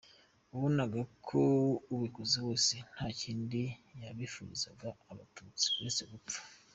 [0.51, 1.39] Wabonaga ko
[1.93, 3.61] ubikoze wese nta kindi
[4.03, 6.39] yabifurizaga abatutsi, uretse gupfa.